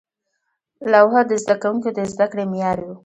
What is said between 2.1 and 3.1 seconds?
زده کړې معیار و.